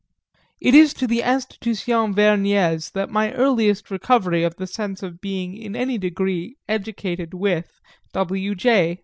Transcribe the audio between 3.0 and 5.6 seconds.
my earliest recovery of the sense of being